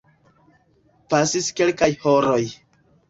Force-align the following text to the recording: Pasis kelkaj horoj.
Pasis 1.15 1.51
kelkaj 1.61 1.91
horoj. 2.07 2.41